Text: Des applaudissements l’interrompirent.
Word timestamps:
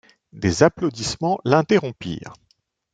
Des 0.33 0.63
applaudissements 0.63 1.39
l’interrompirent. 1.45 2.33